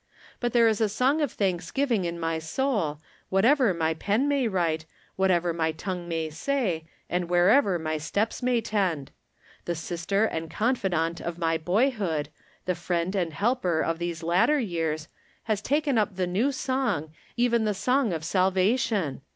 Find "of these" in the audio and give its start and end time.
13.81-14.23